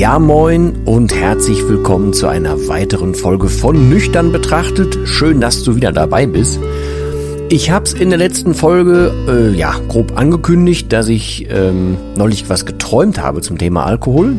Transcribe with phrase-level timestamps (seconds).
[0.00, 4.96] Ja moin und herzlich willkommen zu einer weiteren Folge von Nüchtern betrachtet.
[5.04, 6.58] Schön, dass du wieder dabei bist.
[7.50, 12.48] Ich habe es in der letzten Folge äh, ja grob angekündigt, dass ich ähm, neulich
[12.48, 14.36] was geträumt habe zum Thema Alkohol.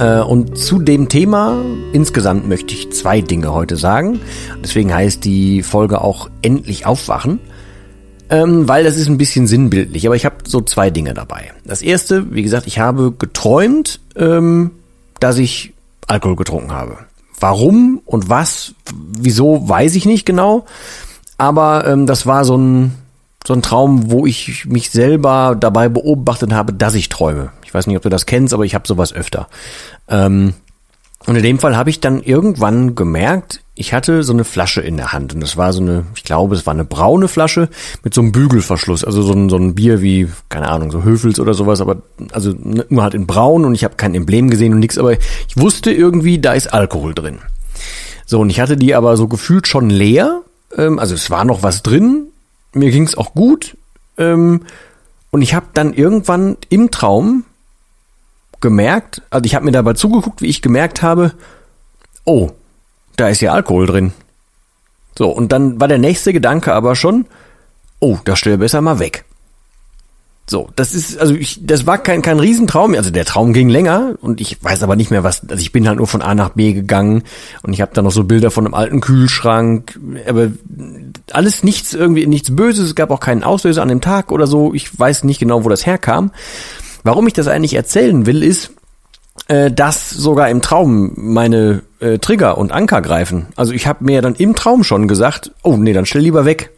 [0.00, 1.56] Äh, und zu dem Thema
[1.92, 4.18] insgesamt möchte ich zwei Dinge heute sagen.
[4.60, 7.38] Deswegen heißt die Folge auch endlich aufwachen
[8.30, 10.06] ähm, weil das ist ein bisschen sinnbildlich.
[10.06, 11.52] Aber ich habe so zwei Dinge dabei.
[11.64, 14.72] Das erste, wie gesagt, ich habe geträumt, ähm,
[15.20, 15.74] dass ich
[16.06, 16.98] Alkohol getrunken habe.
[17.40, 18.74] Warum und was,
[19.18, 20.66] wieso, weiß ich nicht genau.
[21.36, 22.94] Aber ähm, das war so ein,
[23.46, 27.50] so ein Traum, wo ich mich selber dabei beobachtet habe, dass ich träume.
[27.64, 29.48] Ich weiß nicht, ob du das kennst, aber ich habe sowas öfter.
[30.08, 30.54] Ähm,
[31.26, 34.96] und in dem Fall habe ich dann irgendwann gemerkt, ich hatte so eine Flasche in
[34.96, 35.34] der Hand.
[35.34, 37.68] Und das war so eine, ich glaube, es war eine braune Flasche
[38.02, 41.40] mit so einem Bügelverschluss, also so ein, so ein Bier wie, keine Ahnung, so Höfels
[41.40, 42.02] oder sowas, aber
[42.32, 45.56] also nur halt in braun und ich habe kein Emblem gesehen und nichts, aber ich
[45.56, 47.38] wusste irgendwie, da ist Alkohol drin.
[48.26, 50.42] So, und ich hatte die aber so gefühlt schon leer,
[50.76, 52.26] ähm, also es war noch was drin,
[52.74, 53.76] mir ging's auch gut.
[54.18, 54.62] Ähm,
[55.30, 57.44] und ich habe dann irgendwann im Traum
[58.64, 61.32] gemerkt, also ich habe mir dabei zugeguckt, wie ich gemerkt habe,
[62.24, 62.50] oh,
[63.16, 64.12] da ist ja Alkohol drin.
[65.16, 67.26] So, und dann war der nächste Gedanke aber schon,
[68.00, 69.26] oh, das stell besser mal weg.
[70.46, 74.14] So, das ist, also ich, das war kein, kein Riesentraum, also der Traum ging länger
[74.20, 76.50] und ich weiß aber nicht mehr was, also ich bin halt nur von A nach
[76.50, 77.22] B gegangen
[77.62, 80.50] und ich habe da noch so Bilder von einem alten Kühlschrank, aber
[81.32, 84.74] alles nichts irgendwie, nichts Böses, es gab auch keinen Auslöser an dem Tag oder so,
[84.74, 86.30] ich weiß nicht genau, wo das herkam.
[87.04, 88.72] Warum ich das eigentlich erzählen will, ist,
[89.48, 93.46] äh, dass sogar im Traum meine äh, Trigger und Anker greifen.
[93.56, 96.70] Also ich habe mir dann im Traum schon gesagt, oh nee, dann stell lieber weg.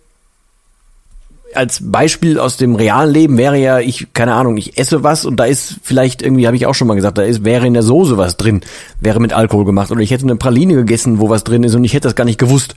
[1.55, 5.37] Als Beispiel aus dem realen Leben wäre ja, ich, keine Ahnung, ich esse was und
[5.37, 7.85] da ist vielleicht irgendwie, habe ich auch schon mal gesagt, da ist, wäre in der
[7.85, 8.63] Soße was drin,
[9.01, 9.93] wäre mit Alkohol gemacht.
[9.93, 12.25] Oder ich hätte eine Praline gegessen, wo was drin ist und ich hätte das gar
[12.25, 12.75] nicht gewusst.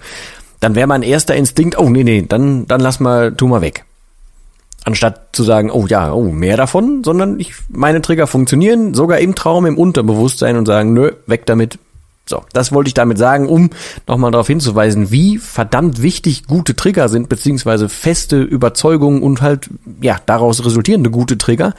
[0.60, 3.86] Dann wäre mein erster Instinkt, oh nee, nee, dann, dann lass mal, tu mal weg.
[4.86, 9.36] Anstatt zu sagen, oh ja, oh, mehr davon, sondern ich, meine Trigger funktionieren sogar im
[9.36, 11.78] Traum, im Unterbewusstsein und sagen, nö, weg damit.
[12.26, 13.72] So, das wollte ich damit sagen, um
[14.08, 19.70] nochmal darauf hinzuweisen, wie verdammt wichtig gute Trigger sind, beziehungsweise feste Überzeugungen und halt,
[20.00, 21.74] ja, daraus resultierende gute Trigger,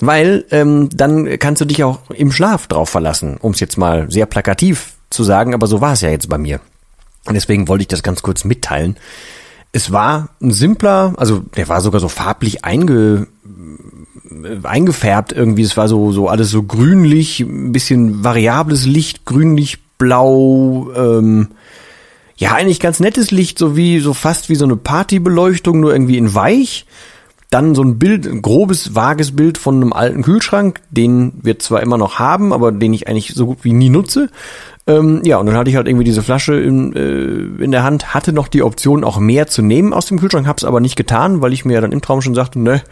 [0.00, 4.10] weil ähm, dann kannst du dich auch im Schlaf drauf verlassen, um es jetzt mal
[4.10, 6.60] sehr plakativ zu sagen, aber so war es ja jetzt bei mir.
[7.26, 8.96] Und deswegen wollte ich das ganz kurz mitteilen.
[9.72, 13.28] Es war ein simpler, also der war sogar so farblich einge,
[14.62, 15.62] eingefärbt irgendwie.
[15.62, 21.48] Es war so, so alles so grünlich, ein bisschen variables Licht, grünlich, blau, ähm,
[22.36, 26.16] ja, eigentlich ganz nettes Licht, so wie, so fast wie so eine Partybeleuchtung, nur irgendwie
[26.16, 26.86] in weich.
[27.50, 31.82] Dann so ein Bild, ein grobes, vages Bild von einem alten Kühlschrank, den wir zwar
[31.82, 34.30] immer noch haben, aber den ich eigentlich so gut wie nie nutze.
[34.86, 38.14] Ähm, ja, und dann hatte ich halt irgendwie diese Flasche in, äh, in der Hand,
[38.14, 41.42] hatte noch die Option, auch mehr zu nehmen aus dem Kühlschrank, hab's aber nicht getan,
[41.42, 42.82] weil ich mir ja dann im Traum schon sagte, ne,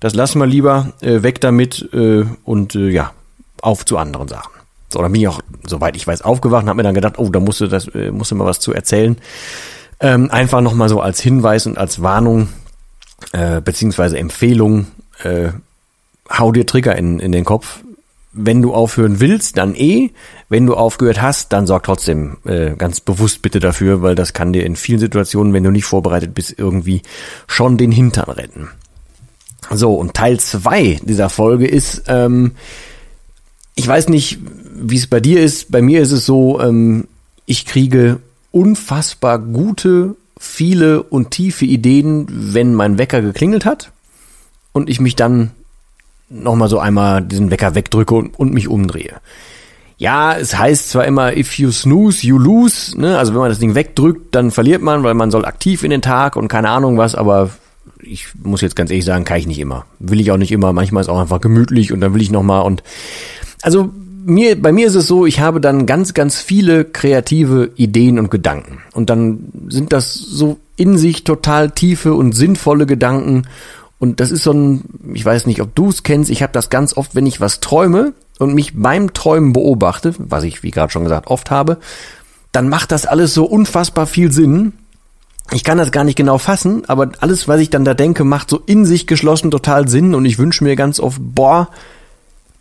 [0.00, 3.12] das lassen wir lieber, äh, weg damit äh, und äh, ja,
[3.62, 4.52] auf zu anderen Sachen.
[4.92, 7.28] So, dann bin ich auch, soweit ich weiß, aufgewacht und habe mir dann gedacht, oh,
[7.28, 9.16] da musst du das, äh, musst du mal was zu erzählen.
[10.00, 12.48] Ähm, einfach nochmal so als Hinweis und als Warnung,
[13.32, 14.86] äh, beziehungsweise Empfehlung,
[15.22, 15.48] äh,
[16.30, 17.80] hau dir Trigger in, in den Kopf,
[18.32, 20.10] wenn du aufhören willst, dann eh.
[20.48, 24.52] Wenn du aufgehört hast, dann sorg trotzdem äh, ganz bewusst bitte dafür, weil das kann
[24.52, 27.02] dir in vielen Situationen, wenn du nicht vorbereitet bist, irgendwie
[27.46, 28.68] schon den Hintern retten.
[29.70, 32.52] So, und Teil zwei dieser Folge ist, ähm,
[33.74, 34.38] ich weiß nicht,
[34.74, 35.70] wie es bei dir ist.
[35.70, 37.08] Bei mir ist es so, ähm,
[37.44, 38.20] ich kriege
[38.50, 43.92] unfassbar gute, viele und tiefe Ideen, wenn mein Wecker geklingelt hat
[44.72, 45.50] und ich mich dann
[46.30, 49.20] nochmal so einmal diesen Wecker wegdrücke und, und mich umdrehe.
[49.98, 53.18] ja, es heißt zwar immer, if you snooze, you lose, ne?
[53.18, 56.02] Also wenn man das Ding wegdrückt, dann verliert man, weil man soll aktiv in den
[56.02, 57.50] Tag und keine Ahnung was, aber
[58.00, 59.86] ich muss jetzt ganz ehrlich sagen, kann ich nicht immer.
[59.98, 60.72] Will ich auch nicht immer.
[60.72, 62.84] Manchmal ist auch einfach gemütlich und dann will ich noch mal und
[63.62, 63.90] also
[64.28, 68.30] mir, bei mir ist es so, ich habe dann ganz, ganz viele kreative Ideen und
[68.30, 68.82] Gedanken.
[68.92, 73.44] Und dann sind das so in sich total tiefe und sinnvolle Gedanken.
[73.98, 74.84] Und das ist so ein,
[75.14, 77.60] ich weiß nicht, ob du es kennst, ich habe das ganz oft, wenn ich was
[77.60, 81.78] träume und mich beim Träumen beobachte, was ich, wie gerade schon gesagt, oft habe,
[82.52, 84.74] dann macht das alles so unfassbar viel Sinn.
[85.52, 88.50] Ich kann das gar nicht genau fassen, aber alles, was ich dann da denke, macht
[88.50, 91.68] so in sich geschlossen total Sinn und ich wünsche mir ganz oft, boah,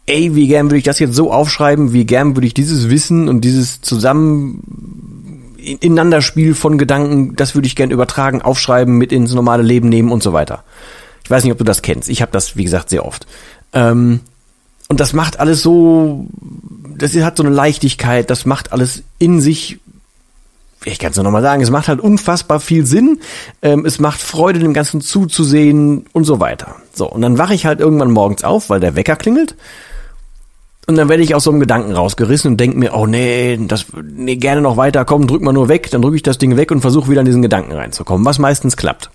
[0.07, 3.29] ey, wie gern würde ich das jetzt so aufschreiben, wie gern würde ich dieses Wissen
[3.29, 9.63] und dieses zusammen Ineinanderspiel von Gedanken, das würde ich gern übertragen, aufschreiben, mit ins normale
[9.63, 10.63] Leben nehmen und so weiter.
[11.23, 12.09] Ich weiß nicht, ob du das kennst.
[12.09, 13.27] Ich habe das, wie gesagt, sehr oft.
[13.73, 14.21] Ähm,
[14.87, 16.25] und das macht alles so,
[16.97, 19.79] das hat so eine Leichtigkeit, das macht alles in sich
[20.85, 23.19] ich kann es nur nochmal sagen, es macht halt unfassbar viel Sinn,
[23.61, 26.75] ähm, es macht Freude, dem Ganzen zuzusehen und so weiter.
[26.93, 29.55] So, und dann wache ich halt irgendwann morgens auf, weil der Wecker klingelt
[30.87, 33.87] und dann werde ich aus so einem Gedanken rausgerissen und denke mir, oh nee, das,
[34.01, 35.91] nee, gerne noch weiter, komm, drück mal nur weg.
[35.91, 38.77] Dann drücke ich das Ding weg und versuche wieder in diesen Gedanken reinzukommen, was meistens
[38.77, 39.09] klappt.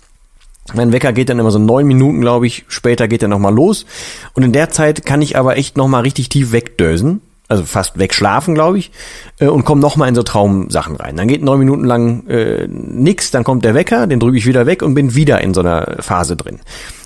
[0.75, 3.85] Mein Wecker geht dann immer so neun Minuten, glaube ich, später geht er nochmal los.
[4.33, 8.53] Und in der Zeit kann ich aber echt nochmal richtig tief wegdösen, also fast wegschlafen,
[8.53, 8.91] glaube ich,
[9.39, 11.17] äh, und komme nochmal in so Traumsachen rein.
[11.17, 14.67] Dann geht neun Minuten lang äh, nix, dann kommt der Wecker, den drücke ich wieder
[14.67, 16.59] weg und bin wieder in so einer Phase drin.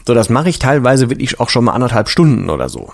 [0.06, 2.94] So, das mache ich teilweise wirklich auch schon mal anderthalb Stunden oder so.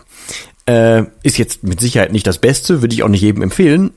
[0.65, 3.91] Äh, ist jetzt mit Sicherheit nicht das Beste, würde ich auch nicht jedem empfehlen.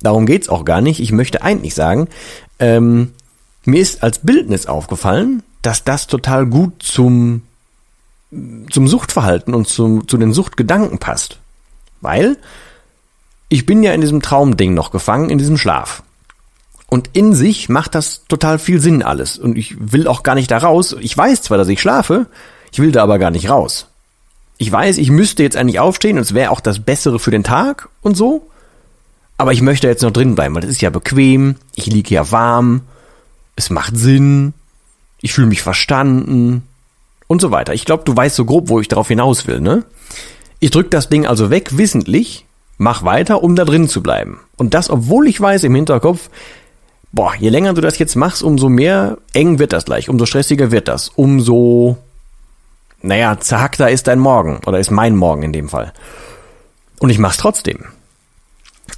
[0.00, 1.00] Darum geht's auch gar nicht.
[1.00, 2.08] Ich möchte eigentlich sagen,
[2.58, 3.12] ähm,
[3.64, 7.42] mir ist als Bildnis aufgefallen, dass das total gut zum,
[8.70, 11.38] zum Suchtverhalten und zum, zu den Suchtgedanken passt.
[12.00, 12.38] Weil
[13.50, 16.02] ich bin ja in diesem Traumding noch gefangen, in diesem Schlaf.
[16.88, 19.38] Und in sich macht das total viel Sinn alles.
[19.38, 20.96] Und ich will auch gar nicht da raus.
[21.00, 22.26] Ich weiß zwar, dass ich schlafe,
[22.72, 23.89] ich will da aber gar nicht raus
[24.60, 27.44] ich weiß, ich müsste jetzt eigentlich aufstehen und es wäre auch das Bessere für den
[27.44, 28.46] Tag und so.
[29.38, 32.30] Aber ich möchte jetzt noch drin bleiben, weil das ist ja bequem, ich liege ja
[32.30, 32.82] warm,
[33.56, 34.52] es macht Sinn,
[35.22, 36.62] ich fühle mich verstanden
[37.26, 37.72] und so weiter.
[37.72, 39.84] Ich glaube, du weißt so grob, wo ich darauf hinaus will, ne?
[40.58, 42.44] Ich drück das Ding also weg, wissentlich,
[42.76, 44.40] mach weiter, um da drin zu bleiben.
[44.58, 46.28] Und das, obwohl ich weiß im Hinterkopf,
[47.12, 50.70] boah, je länger du das jetzt machst, umso mehr eng wird das gleich, umso stressiger
[50.70, 51.96] wird das, umso
[53.02, 55.92] naja, zerhackter ist dein Morgen oder ist mein Morgen in dem Fall.
[56.98, 57.86] Und ich mach's trotzdem.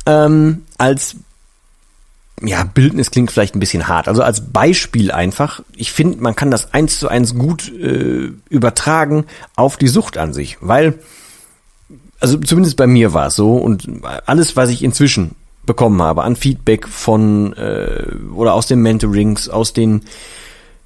[0.06, 1.16] Ähm, als
[2.44, 4.08] ja, Bildnis klingt vielleicht ein bisschen hart.
[4.08, 9.26] Also als Beispiel einfach, ich finde, man kann das eins zu eins gut äh, übertragen
[9.54, 10.98] auf die Sucht an sich, weil,
[12.18, 13.86] also zumindest bei mir war es so und
[14.26, 19.72] alles, was ich inzwischen bekommen habe an Feedback von äh, oder aus den Mentorings, aus
[19.72, 20.02] den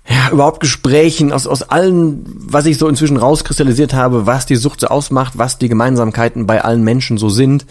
[0.08, 4.80] ja, überhaupt Gesprächen aus, aus allen, was ich so inzwischen rauskristallisiert habe, was die Sucht
[4.80, 7.66] so ausmacht, was die Gemeinsamkeiten bei allen Menschen so sind.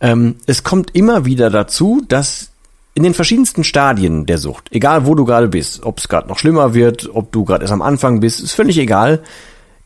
[0.00, 2.50] Ähm, es kommt immer wieder dazu, dass
[2.94, 6.38] in den verschiedensten Stadien der Sucht, egal wo du gerade bist, ob es gerade noch
[6.38, 9.20] schlimmer wird, ob du gerade erst am Anfang bist, ist völlig egal,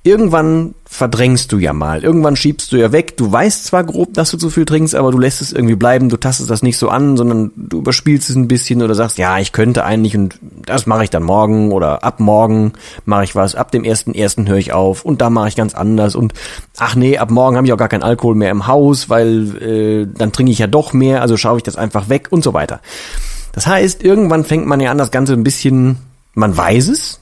[0.05, 2.03] irgendwann verdrängst du ja mal.
[2.03, 3.17] Irgendwann schiebst du ja weg.
[3.17, 6.09] Du weißt zwar grob, dass du zu viel trinkst, aber du lässt es irgendwie bleiben.
[6.09, 9.39] Du tastest das nicht so an, sondern du überspielst es ein bisschen oder sagst, ja,
[9.39, 12.73] ich könnte eigentlich und das mache ich dann morgen oder ab morgen
[13.05, 13.55] mache ich was.
[13.55, 16.35] Ab dem ersten ersten höre ich auf und da mache ich ganz anders und
[16.79, 20.07] ach nee, ab morgen habe ich auch gar keinen Alkohol mehr im Haus, weil äh,
[20.13, 22.81] dann trinke ich ja doch mehr, also schaue ich das einfach weg und so weiter.
[23.53, 25.99] Das heißt, irgendwann fängt man ja an, das Ganze ein bisschen,
[26.35, 27.21] man weiß es,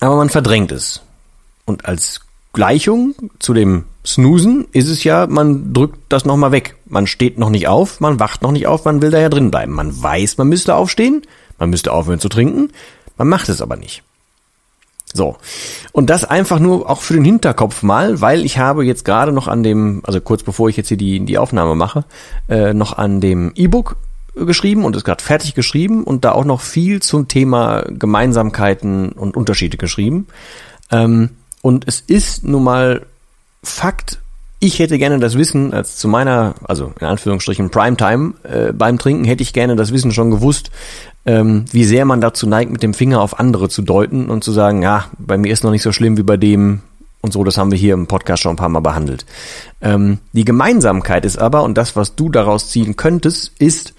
[0.00, 1.02] aber man verdrängt es.
[1.68, 2.22] Und als
[2.54, 6.76] Gleichung zu dem Snoosen ist es ja, man drückt das nochmal weg.
[6.86, 9.50] Man steht noch nicht auf, man wacht noch nicht auf, man will da ja drin
[9.50, 9.72] bleiben.
[9.72, 11.22] Man weiß, man müsste aufstehen,
[11.58, 12.70] man müsste aufhören zu trinken,
[13.18, 14.02] man macht es aber nicht.
[15.12, 15.36] So.
[15.92, 19.46] Und das einfach nur auch für den Hinterkopf mal, weil ich habe jetzt gerade noch
[19.46, 22.04] an dem, also kurz bevor ich jetzt hier die, die Aufnahme mache,
[22.48, 23.96] äh, noch an dem E-Book
[24.34, 29.36] geschrieben und ist gerade fertig geschrieben und da auch noch viel zum Thema Gemeinsamkeiten und
[29.36, 30.28] Unterschiede geschrieben.
[30.90, 31.30] Ähm,
[31.62, 33.06] und es ist nun mal
[33.62, 34.20] Fakt,
[34.60, 39.24] ich hätte gerne das Wissen, als zu meiner, also in Anführungsstrichen Primetime äh, beim Trinken,
[39.24, 40.70] hätte ich gerne das Wissen schon gewusst,
[41.26, 44.52] ähm, wie sehr man dazu neigt, mit dem Finger auf andere zu deuten und zu
[44.52, 46.80] sagen, ja, bei mir ist noch nicht so schlimm wie bei dem
[47.20, 49.26] und so, das haben wir hier im Podcast schon ein paar Mal behandelt.
[49.80, 53.94] Ähm, die Gemeinsamkeit ist aber, und das, was du daraus ziehen könntest, ist,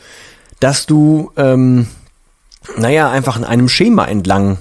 [0.59, 1.87] dass du, ähm,
[2.77, 4.57] naja, einfach in einem Schema entlang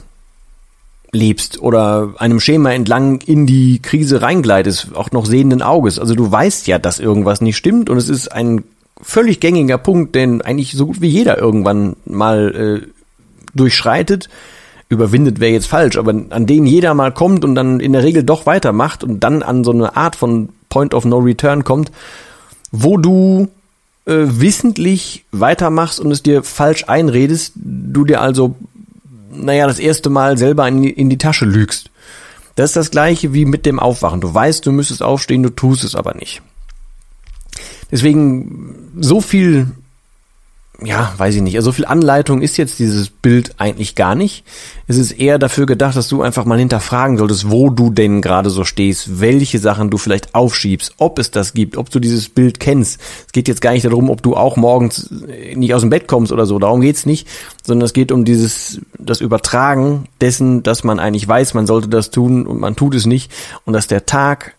[1.13, 5.99] lebst oder einem Schema entlang in die Krise reingleitest, auch noch sehenden Auges.
[5.99, 8.65] Also du weißt ja, dass irgendwas nicht stimmt und es ist ein
[9.01, 12.87] völlig gängiger Punkt, den eigentlich so gut wie jeder irgendwann mal äh,
[13.55, 14.29] durchschreitet.
[14.91, 18.23] Überwindet wäre jetzt falsch, aber an den jeder mal kommt und dann in der Regel
[18.23, 21.93] doch weitermacht und dann an so eine Art von Point of No Return kommt,
[22.71, 23.49] wo du
[24.07, 28.57] äh, wissentlich weitermachst und es dir falsch einredest, du dir also,
[29.39, 31.91] naja, das erste Mal selber in die, in die Tasche lügst.
[32.57, 34.21] Das ist das gleiche wie mit dem Aufwachen.
[34.21, 36.43] Du weißt, du müsstest aufstehen, du tust es aber nicht.
[37.91, 39.69] Deswegen so viel
[40.81, 41.57] ja, weiß ich nicht.
[41.57, 44.45] Also so viel Anleitung ist jetzt dieses Bild eigentlich gar nicht.
[44.87, 48.49] Es ist eher dafür gedacht, dass du einfach mal hinterfragen solltest, wo du denn gerade
[48.49, 52.61] so stehst, welche Sachen du vielleicht aufschiebst, ob es das gibt, ob du dieses Bild
[52.61, 53.01] kennst.
[53.27, 56.31] Es geht jetzt gar nicht darum, ob du auch morgens nicht aus dem Bett kommst
[56.31, 56.61] oder so.
[56.61, 57.27] Darum geht's nicht,
[57.65, 62.13] sondern es geht um dieses, das Übertragen dessen, dass man eigentlich weiß, man sollte das
[62.13, 63.33] tun und man tut es nicht
[63.65, 64.55] und dass der Tag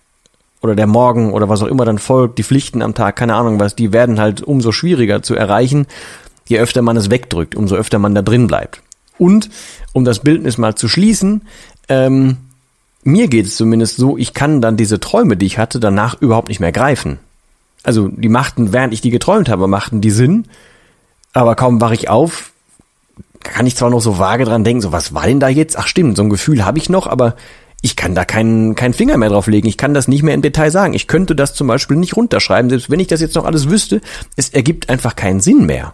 [0.61, 3.59] oder der Morgen oder was auch immer dann folgt, die Pflichten am Tag, keine Ahnung
[3.59, 5.87] was, die werden halt umso schwieriger zu erreichen,
[6.47, 8.81] je öfter man es wegdrückt, umso öfter man da drin bleibt.
[9.17, 9.49] Und
[9.93, 11.43] um das Bildnis mal zu schließen,
[11.87, 12.37] ähm,
[13.03, 16.49] mir geht es zumindest so, ich kann dann diese Träume, die ich hatte, danach überhaupt
[16.49, 17.19] nicht mehr greifen.
[17.83, 20.45] Also die machten, während ich die geträumt habe, machten die Sinn,
[21.33, 22.51] aber kaum wache ich auf,
[23.41, 25.77] kann ich zwar noch so vage dran denken, so was war denn da jetzt?
[25.77, 27.35] Ach stimmt, so ein Gefühl habe ich noch, aber
[27.81, 29.67] ich kann da keinen, keinen Finger mehr drauf legen.
[29.67, 30.93] Ich kann das nicht mehr im Detail sagen.
[30.93, 34.01] Ich könnte das zum Beispiel nicht runterschreiben, selbst wenn ich das jetzt noch alles wüsste.
[34.36, 35.93] Es ergibt einfach keinen Sinn mehr.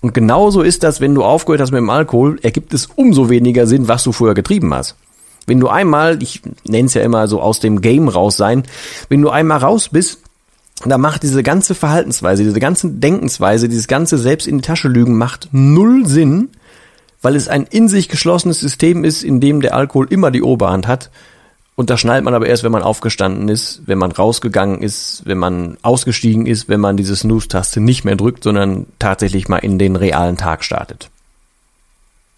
[0.00, 3.66] Und genauso ist das, wenn du aufgehört hast mit dem Alkohol, ergibt es umso weniger
[3.66, 4.96] Sinn, was du vorher getrieben hast.
[5.46, 8.62] Wenn du einmal, ich nenne es ja immer so aus dem Game raus sein,
[9.10, 10.20] wenn du einmal raus bist,
[10.86, 15.18] dann macht diese ganze Verhaltensweise, diese ganze Denkensweise, dieses ganze selbst in die Tasche lügen
[15.18, 16.48] macht null Sinn,
[17.22, 20.86] weil es ein in sich geschlossenes System ist, in dem der Alkohol immer die Oberhand
[20.86, 21.10] hat.
[21.76, 25.38] Und das schnallt man aber erst, wenn man aufgestanden ist, wenn man rausgegangen ist, wenn
[25.38, 29.96] man ausgestiegen ist, wenn man diese Snooze-Taste nicht mehr drückt, sondern tatsächlich mal in den
[29.96, 31.08] realen Tag startet.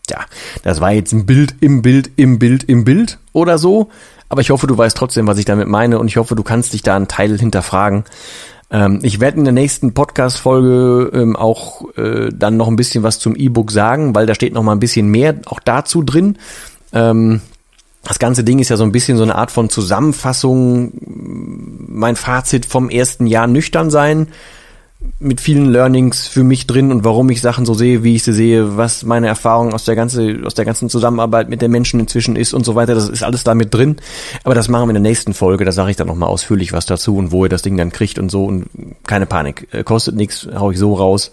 [0.08, 0.20] Ja,
[0.62, 3.90] das war jetzt ein Bild im Bild im Bild im Bild oder so.
[4.28, 6.72] Aber ich hoffe, du weißt trotzdem, was ich damit meine und ich hoffe, du kannst
[6.72, 8.04] dich da einen Teil hinterfragen.
[8.72, 13.18] Ähm, ich werde in der nächsten Podcast-Folge ähm, auch äh, dann noch ein bisschen was
[13.18, 16.38] zum E-Book sagen, weil da steht noch mal ein bisschen mehr auch dazu drin.
[16.92, 17.42] Ähm,
[18.02, 20.92] das ganze Ding ist ja so ein bisschen so eine Art von Zusammenfassung,
[21.86, 24.28] mein Fazit vom ersten Jahr nüchtern sein
[25.18, 28.32] mit vielen Learnings für mich drin und warum ich Sachen so sehe, wie ich sie
[28.32, 32.36] sehe, was meine Erfahrung aus der ganze, aus der ganzen Zusammenarbeit mit den Menschen inzwischen
[32.36, 32.94] ist und so weiter.
[32.94, 33.96] Das ist alles da mit drin.
[34.44, 35.64] Aber das machen wir in der nächsten Folge.
[35.64, 38.18] Da sage ich dann nochmal ausführlich was dazu und wo ihr das Ding dann kriegt
[38.18, 38.44] und so.
[38.44, 38.66] Und
[39.06, 39.68] keine Panik.
[39.72, 41.30] Äh, kostet nichts, hau ich so raus.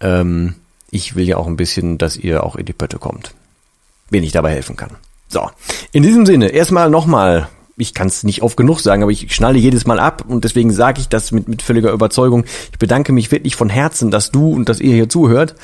[0.00, 0.54] Ähm,
[0.90, 3.34] ich will ja auch ein bisschen, dass ihr auch in die Pötte kommt.
[4.10, 4.92] Wenn ich dabei helfen kann.
[5.28, 5.50] So.
[5.92, 9.58] In diesem Sinne, erstmal nochmal ich kann es nicht oft genug sagen, aber ich schnalle
[9.58, 12.44] jedes Mal ab und deswegen sage ich das mit, mit völliger Überzeugung.
[12.72, 15.54] Ich bedanke mich wirklich von Herzen, dass du und dass ihr hier zuhört,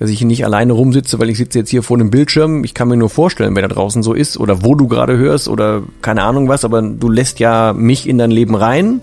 [0.00, 2.64] dass ich hier nicht alleine rumsitze, weil ich sitze jetzt hier vor einem Bildschirm.
[2.64, 5.48] Ich kann mir nur vorstellen, wer da draußen so ist oder wo du gerade hörst
[5.48, 9.00] oder keine Ahnung was, aber du lässt ja mich in dein Leben rein.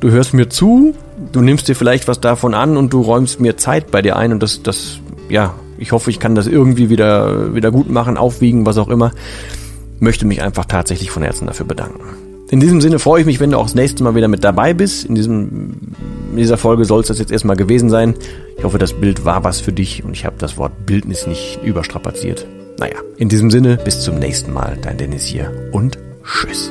[0.00, 0.94] Du hörst mir zu,
[1.32, 4.32] du nimmst dir vielleicht was davon an und du räumst mir Zeit bei dir ein
[4.32, 8.64] und das, das, ja, ich hoffe, ich kann das irgendwie wieder, wieder gut machen, aufwiegen,
[8.64, 9.12] was auch immer
[10.00, 12.00] möchte mich einfach tatsächlich von Herzen dafür bedanken.
[12.50, 14.72] In diesem Sinne freue ich mich, wenn du auch das nächste Mal wieder mit dabei
[14.72, 15.04] bist.
[15.04, 15.92] In, diesem,
[16.30, 18.14] in dieser Folge soll es das jetzt erstmal gewesen sein.
[18.56, 21.60] Ich hoffe, das Bild war was für dich und ich habe das Wort Bildnis nicht
[21.62, 22.46] überstrapaziert.
[22.78, 24.78] Naja, in diesem Sinne, bis zum nächsten Mal.
[24.80, 26.70] Dein Dennis hier und tschüss.